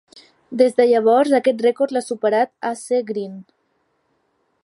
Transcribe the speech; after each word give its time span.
Des 0.61 0.77
de 0.79 0.87
llavors, 0.91 1.33
aquest 1.39 1.61
rècord 1.65 1.93
l'ha 1.97 2.03
superat 2.07 2.53
A. 2.71 2.73
C. 2.81 3.03
Green. 3.13 3.39